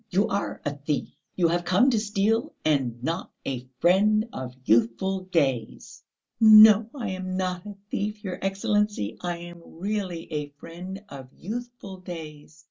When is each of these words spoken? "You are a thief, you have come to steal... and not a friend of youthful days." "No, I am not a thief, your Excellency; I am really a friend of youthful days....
"You 0.09 0.27
are 0.29 0.59
a 0.65 0.75
thief, 0.75 1.13
you 1.35 1.49
have 1.49 1.63
come 1.63 1.91
to 1.91 1.99
steal... 1.99 2.55
and 2.65 3.03
not 3.03 3.31
a 3.45 3.69
friend 3.77 4.27
of 4.33 4.55
youthful 4.65 5.25
days." 5.25 6.01
"No, 6.39 6.89
I 6.95 7.11
am 7.11 7.37
not 7.37 7.67
a 7.67 7.75
thief, 7.91 8.23
your 8.23 8.39
Excellency; 8.43 9.15
I 9.21 9.37
am 9.37 9.61
really 9.63 10.25
a 10.33 10.49
friend 10.57 11.03
of 11.07 11.29
youthful 11.31 11.97
days.... 11.97 12.59